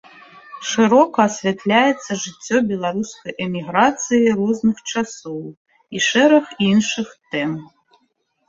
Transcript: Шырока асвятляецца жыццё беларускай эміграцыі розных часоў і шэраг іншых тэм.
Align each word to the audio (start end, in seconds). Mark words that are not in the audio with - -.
Шырока 0.69 1.25
асвятляецца 1.29 2.11
жыццё 2.23 2.57
беларускай 2.71 3.31
эміграцыі 3.45 4.33
розных 4.41 4.77
часоў 4.91 5.39
і 5.49 5.97
шэраг 6.09 6.45
іншых 6.73 7.07
тэм. 7.37 7.51